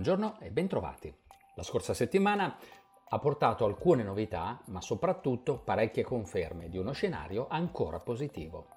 Buongiorno 0.00 0.40
e 0.40 0.50
bentrovati. 0.50 1.14
La 1.56 1.62
scorsa 1.62 1.92
settimana 1.92 2.56
ha 3.06 3.18
portato 3.18 3.66
alcune 3.66 4.02
novità, 4.02 4.58
ma 4.68 4.80
soprattutto 4.80 5.58
parecchie 5.58 6.04
conferme 6.04 6.70
di 6.70 6.78
uno 6.78 6.92
scenario 6.92 7.48
ancora 7.50 7.98
positivo. 7.98 8.68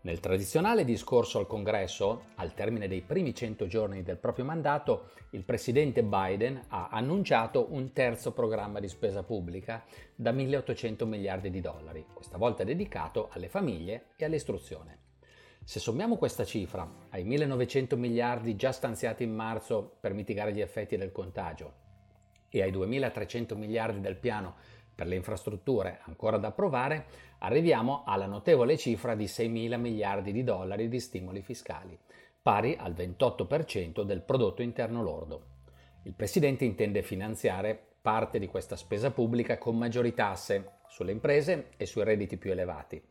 Nel 0.00 0.18
tradizionale 0.18 0.84
discorso 0.84 1.38
al 1.38 1.46
Congresso, 1.46 2.30
al 2.34 2.52
termine 2.52 2.88
dei 2.88 3.02
primi 3.02 3.32
100 3.32 3.68
giorni 3.68 4.02
del 4.02 4.16
proprio 4.16 4.44
mandato, 4.44 5.10
il 5.30 5.44
presidente 5.44 6.02
Biden 6.02 6.60
ha 6.66 6.88
annunciato 6.90 7.68
un 7.70 7.92
terzo 7.92 8.32
programma 8.32 8.80
di 8.80 8.88
spesa 8.88 9.22
pubblica 9.22 9.84
da 10.16 10.32
1.800 10.32 11.06
miliardi 11.06 11.48
di 11.48 11.60
dollari, 11.60 12.04
questa 12.12 12.38
volta 12.38 12.64
dedicato 12.64 13.28
alle 13.30 13.48
famiglie 13.48 14.06
e 14.16 14.24
all'istruzione. 14.24 15.05
Se 15.68 15.80
sommiamo 15.80 16.16
questa 16.16 16.44
cifra 16.44 16.88
ai 17.10 17.24
1.900 17.24 17.96
miliardi 17.96 18.54
già 18.54 18.70
stanziati 18.70 19.24
in 19.24 19.34
marzo 19.34 19.96
per 19.98 20.14
mitigare 20.14 20.52
gli 20.52 20.60
effetti 20.60 20.96
del 20.96 21.10
contagio 21.10 21.72
e 22.48 22.62
ai 22.62 22.70
2.300 22.70 23.56
miliardi 23.56 24.00
del 24.00 24.14
piano 24.14 24.54
per 24.94 25.08
le 25.08 25.16
infrastrutture 25.16 25.98
ancora 26.04 26.36
da 26.36 26.46
approvare, 26.46 27.06
arriviamo 27.38 28.04
alla 28.06 28.26
notevole 28.26 28.76
cifra 28.76 29.16
di 29.16 29.24
6.000 29.24 29.76
miliardi 29.76 30.30
di 30.30 30.44
dollari 30.44 30.86
di 30.86 31.00
stimoli 31.00 31.42
fiscali, 31.42 31.98
pari 32.40 32.76
al 32.78 32.92
28% 32.92 34.02
del 34.02 34.22
prodotto 34.22 34.62
interno 34.62 35.02
lordo. 35.02 35.46
Il 36.04 36.14
Presidente 36.14 36.64
intende 36.64 37.02
finanziare 37.02 37.76
parte 38.00 38.38
di 38.38 38.46
questa 38.46 38.76
spesa 38.76 39.10
pubblica 39.10 39.58
con 39.58 39.76
maggiori 39.76 40.14
tasse 40.14 40.74
sulle 40.86 41.10
imprese 41.10 41.70
e 41.76 41.86
sui 41.86 42.04
redditi 42.04 42.36
più 42.36 42.52
elevati, 42.52 43.02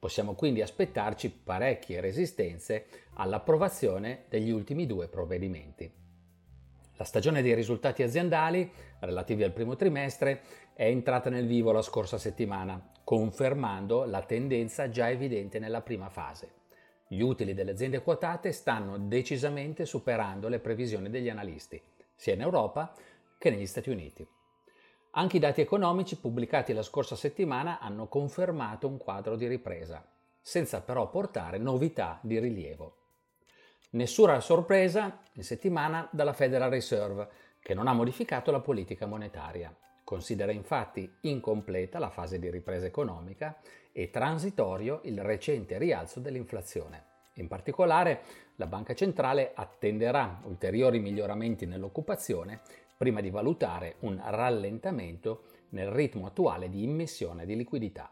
Possiamo 0.00 0.32
quindi 0.32 0.62
aspettarci 0.62 1.28
parecchie 1.30 2.00
resistenze 2.00 2.86
all'approvazione 3.16 4.24
degli 4.30 4.50
ultimi 4.50 4.86
due 4.86 5.08
provvedimenti. 5.08 5.92
La 6.96 7.04
stagione 7.04 7.42
dei 7.42 7.54
risultati 7.54 8.02
aziendali 8.02 8.72
relativi 9.00 9.42
al 9.42 9.52
primo 9.52 9.76
trimestre 9.76 10.40
è 10.72 10.86
entrata 10.86 11.28
nel 11.28 11.46
vivo 11.46 11.70
la 11.70 11.82
scorsa 11.82 12.16
settimana, 12.16 12.92
confermando 13.04 14.04
la 14.06 14.22
tendenza 14.22 14.88
già 14.88 15.10
evidente 15.10 15.58
nella 15.58 15.82
prima 15.82 16.08
fase. 16.08 16.52
Gli 17.06 17.20
utili 17.20 17.52
delle 17.52 17.72
aziende 17.72 18.00
quotate 18.00 18.52
stanno 18.52 18.96
decisamente 18.96 19.84
superando 19.84 20.48
le 20.48 20.60
previsioni 20.60 21.10
degli 21.10 21.28
analisti, 21.28 21.78
sia 22.14 22.32
in 22.32 22.40
Europa 22.40 22.94
che 23.36 23.50
negli 23.50 23.66
Stati 23.66 23.90
Uniti. 23.90 24.26
Anche 25.14 25.38
i 25.38 25.40
dati 25.40 25.60
economici 25.60 26.16
pubblicati 26.16 26.72
la 26.72 26.84
scorsa 26.84 27.16
settimana 27.16 27.80
hanno 27.80 28.06
confermato 28.06 28.86
un 28.86 28.96
quadro 28.96 29.34
di 29.34 29.48
ripresa, 29.48 30.06
senza 30.40 30.82
però 30.82 31.10
portare 31.10 31.58
novità 31.58 32.20
di 32.22 32.38
rilievo. 32.38 32.96
Nessuna 33.90 34.38
sorpresa 34.38 35.20
in 35.32 35.42
settimana 35.42 36.08
dalla 36.12 36.32
Federal 36.32 36.70
Reserve, 36.70 37.28
che 37.60 37.74
non 37.74 37.88
ha 37.88 37.92
modificato 37.92 38.52
la 38.52 38.60
politica 38.60 39.06
monetaria. 39.06 39.74
Considera 40.04 40.52
infatti 40.52 41.12
incompleta 41.22 41.98
la 41.98 42.10
fase 42.10 42.38
di 42.38 42.48
ripresa 42.48 42.86
economica 42.86 43.58
e 43.90 44.10
transitorio 44.10 45.00
il 45.04 45.20
recente 45.22 45.76
rialzo 45.76 46.20
dell'inflazione. 46.20 47.04
In 47.34 47.48
particolare, 47.48 48.22
la 48.56 48.66
Banca 48.66 48.94
Centrale 48.94 49.50
attenderà 49.54 50.40
ulteriori 50.44 51.00
miglioramenti 51.00 51.66
nell'occupazione 51.66 52.60
prima 53.00 53.22
di 53.22 53.30
valutare 53.30 53.94
un 54.00 54.20
rallentamento 54.22 55.44
nel 55.70 55.88
ritmo 55.90 56.26
attuale 56.26 56.68
di 56.68 56.82
immissione 56.82 57.46
di 57.46 57.56
liquidità. 57.56 58.10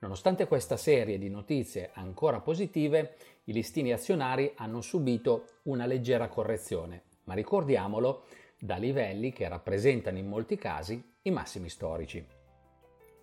Nonostante 0.00 0.46
questa 0.46 0.76
serie 0.76 1.16
di 1.16 1.30
notizie 1.30 1.88
ancora 1.94 2.40
positive, 2.40 3.16
i 3.44 3.52
listini 3.54 3.90
azionari 3.90 4.52
hanno 4.56 4.82
subito 4.82 5.60
una 5.62 5.86
leggera 5.86 6.28
correzione, 6.28 7.04
ma 7.24 7.32
ricordiamolo 7.32 8.24
da 8.58 8.76
livelli 8.76 9.32
che 9.32 9.48
rappresentano 9.48 10.18
in 10.18 10.28
molti 10.28 10.56
casi 10.56 11.02
i 11.22 11.30
massimi 11.30 11.70
storici. 11.70 12.22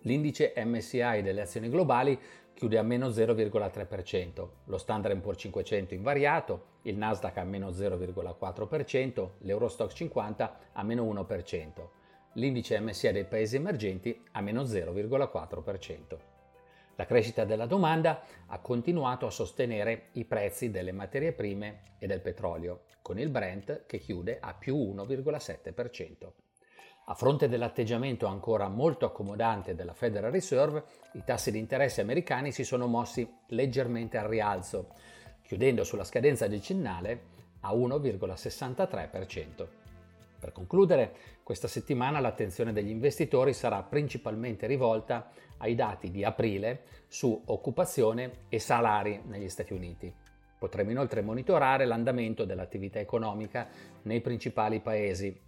L'indice 0.00 0.52
MSI 0.56 1.22
delle 1.22 1.42
azioni 1.42 1.68
globali 1.68 2.18
chiude 2.56 2.78
a 2.78 2.82
meno 2.82 3.08
0,3%, 3.08 4.48
lo 4.64 4.78
Standard 4.78 5.20
Poor's 5.20 5.38
500 5.40 5.92
invariato, 5.92 6.78
il 6.82 6.96
Nasdaq 6.96 7.36
a 7.36 7.44
meno 7.44 7.68
0,4%, 7.68 9.28
l'Eurostox 9.40 9.92
50 9.92 10.58
a 10.72 10.82
meno 10.82 11.04
1%, 11.04 11.88
l'indice 12.32 12.80
MSI 12.80 13.12
dei 13.12 13.26
paesi 13.26 13.56
emergenti 13.56 14.24
a 14.32 14.40
meno 14.40 14.62
0,4%. 14.62 16.16
La 16.94 17.04
crescita 17.04 17.44
della 17.44 17.66
domanda 17.66 18.22
ha 18.46 18.58
continuato 18.60 19.26
a 19.26 19.30
sostenere 19.30 20.06
i 20.12 20.24
prezzi 20.24 20.70
delle 20.70 20.92
materie 20.92 21.32
prime 21.32 21.96
e 21.98 22.06
del 22.06 22.22
petrolio, 22.22 22.84
con 23.02 23.18
il 23.18 23.28
Brent 23.28 23.84
che 23.84 23.98
chiude 23.98 24.38
a 24.40 24.54
più 24.54 24.76
1,7%. 24.76 26.32
A 27.08 27.14
fronte 27.14 27.48
dell'atteggiamento 27.48 28.26
ancora 28.26 28.66
molto 28.66 29.06
accomodante 29.06 29.76
della 29.76 29.92
Federal 29.92 30.32
Reserve, 30.32 30.82
i 31.12 31.22
tassi 31.24 31.52
di 31.52 31.58
interesse 31.58 32.00
americani 32.00 32.50
si 32.50 32.64
sono 32.64 32.88
mossi 32.88 33.32
leggermente 33.50 34.18
al 34.18 34.26
rialzo, 34.26 34.88
chiudendo 35.42 35.84
sulla 35.84 36.02
scadenza 36.02 36.48
decennale 36.48 37.34
a 37.60 37.72
1,63%. 37.72 39.66
Per 40.40 40.50
concludere, 40.50 41.14
questa 41.44 41.68
settimana 41.68 42.18
l'attenzione 42.18 42.72
degli 42.72 42.90
investitori 42.90 43.52
sarà 43.52 43.84
principalmente 43.84 44.66
rivolta 44.66 45.30
ai 45.58 45.76
dati 45.76 46.10
di 46.10 46.24
aprile 46.24 46.86
su 47.06 47.40
occupazione 47.46 48.46
e 48.48 48.58
salari 48.58 49.22
negli 49.26 49.48
Stati 49.48 49.72
Uniti. 49.72 50.12
Potremo 50.58 50.90
inoltre 50.90 51.22
monitorare 51.22 51.84
l'andamento 51.84 52.44
dell'attività 52.44 52.98
economica 52.98 53.68
nei 54.02 54.20
principali 54.20 54.80
paesi 54.80 55.45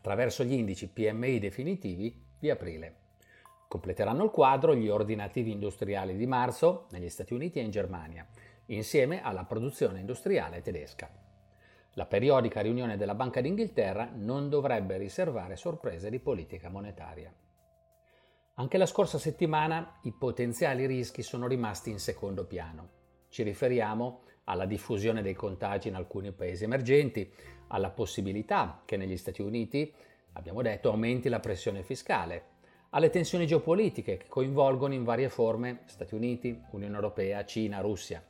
attraverso 0.00 0.44
gli 0.44 0.54
indici 0.54 0.88
PMI 0.88 1.38
definitivi 1.38 2.24
di 2.38 2.48
aprile. 2.48 2.94
Completeranno 3.68 4.24
il 4.24 4.30
quadro 4.30 4.74
gli 4.74 4.88
ordinativi 4.88 5.52
industriali 5.52 6.16
di 6.16 6.26
marzo 6.26 6.86
negli 6.90 7.10
Stati 7.10 7.34
Uniti 7.34 7.58
e 7.58 7.62
in 7.62 7.70
Germania, 7.70 8.26
insieme 8.66 9.22
alla 9.22 9.44
produzione 9.44 10.00
industriale 10.00 10.62
tedesca. 10.62 11.08
La 11.94 12.06
periodica 12.06 12.62
riunione 12.62 12.96
della 12.96 13.14
Banca 13.14 13.42
d'Inghilterra 13.42 14.10
non 14.14 14.48
dovrebbe 14.48 14.96
riservare 14.96 15.56
sorprese 15.56 16.08
di 16.08 16.18
politica 16.18 16.70
monetaria. 16.70 17.32
Anche 18.54 18.78
la 18.78 18.86
scorsa 18.86 19.18
settimana 19.18 19.98
i 20.04 20.12
potenziali 20.12 20.86
rischi 20.86 21.22
sono 21.22 21.46
rimasti 21.46 21.90
in 21.90 21.98
secondo 21.98 22.46
piano. 22.46 22.88
Ci 23.28 23.42
riferiamo 23.42 24.22
alla 24.50 24.66
diffusione 24.66 25.22
dei 25.22 25.34
contagi 25.34 25.88
in 25.88 25.94
alcuni 25.94 26.32
paesi 26.32 26.64
emergenti, 26.64 27.30
alla 27.68 27.90
possibilità 27.90 28.82
che 28.84 28.96
negli 28.96 29.16
Stati 29.16 29.42
Uniti, 29.42 29.92
abbiamo 30.32 30.60
detto, 30.60 30.90
aumenti 30.90 31.28
la 31.28 31.38
pressione 31.38 31.84
fiscale, 31.84 32.58
alle 32.90 33.10
tensioni 33.10 33.46
geopolitiche 33.46 34.16
che 34.16 34.26
coinvolgono 34.28 34.92
in 34.92 35.04
varie 35.04 35.28
forme 35.28 35.82
Stati 35.86 36.16
Uniti, 36.16 36.60
Unione 36.72 36.96
Europea, 36.96 37.44
Cina, 37.44 37.80
Russia. 37.80 38.22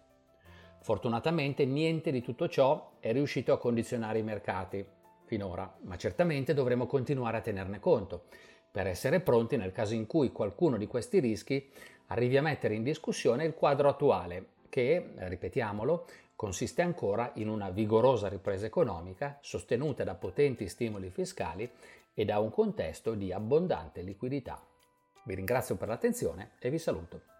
Fortunatamente 0.82 1.64
niente 1.64 2.10
di 2.10 2.20
tutto 2.20 2.48
ciò 2.48 2.97
è 3.00 3.12
riuscito 3.12 3.54
a 3.54 3.59
condizionare 3.59 4.19
i 4.19 4.22
mercati 4.22 4.84
finora, 5.25 5.75
ma 5.84 5.97
certamente 5.97 6.53
dovremo 6.53 6.86
continuare 6.86 7.38
a 7.38 7.42
tenerne 7.42 7.80
conto 7.80 8.25
per 8.70 8.86
essere 8.86 9.20
pronti 9.20 9.56
nel 9.56 9.72
caso 9.72 9.94
in 9.94 10.06
cui 10.06 10.32
qualcuno 10.32 10.76
di 10.76 10.86
questi 10.86 11.19
rischi 11.19 11.70
arrivi 12.09 12.36
a 12.36 12.42
mettere 12.42 12.75
in 12.75 12.82
discussione 12.82 13.44
il 13.44 13.54
quadro 13.54 13.88
attuale 13.88 14.59
che, 14.70 15.10
ripetiamolo, 15.16 16.06
consiste 16.34 16.81
ancora 16.81 17.32
in 17.34 17.48
una 17.48 17.69
vigorosa 17.69 18.28
ripresa 18.28 18.64
economica 18.64 19.38
sostenuta 19.42 20.04
da 20.04 20.14
potenti 20.14 20.66
stimoli 20.69 21.10
fiscali 21.10 21.70
e 22.14 22.25
da 22.25 22.38
un 22.38 22.50
contesto 22.50 23.12
di 23.12 23.30
abbondante 23.30 24.00
liquidità. 24.00 24.59
Vi 25.25 25.34
ringrazio 25.34 25.76
per 25.76 25.88
l'attenzione 25.88 26.53
e 26.59 26.70
vi 26.70 26.78
saluto. 26.78 27.39